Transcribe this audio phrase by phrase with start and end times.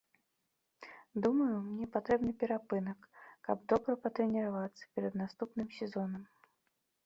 [1.25, 2.99] Думаю, мне патрэбны перапынак,
[3.49, 6.23] каб добра патрэніравацца перад наступным сезонам.